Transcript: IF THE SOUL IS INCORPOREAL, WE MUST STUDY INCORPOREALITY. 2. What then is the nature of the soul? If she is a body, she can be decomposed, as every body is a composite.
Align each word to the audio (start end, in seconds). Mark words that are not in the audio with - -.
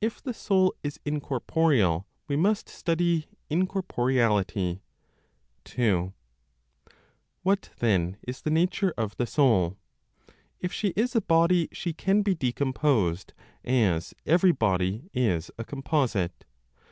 IF 0.00 0.20
THE 0.20 0.34
SOUL 0.34 0.74
IS 0.82 0.98
INCORPOREAL, 1.04 2.08
WE 2.26 2.34
MUST 2.34 2.68
STUDY 2.68 3.28
INCORPOREALITY. 3.50 4.82
2. 5.62 6.12
What 7.44 7.70
then 7.78 8.16
is 8.26 8.42
the 8.42 8.50
nature 8.50 8.92
of 8.98 9.16
the 9.16 9.28
soul? 9.28 9.76
If 10.58 10.72
she 10.72 10.88
is 10.96 11.14
a 11.14 11.20
body, 11.20 11.68
she 11.70 11.92
can 11.92 12.22
be 12.22 12.34
decomposed, 12.34 13.32
as 13.64 14.12
every 14.26 14.50
body 14.50 15.08
is 15.14 15.52
a 15.56 15.62
composite. 15.62 16.46